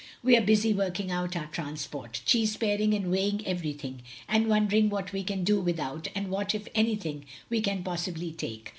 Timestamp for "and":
2.95-3.11, 4.27-4.47, 6.15-6.29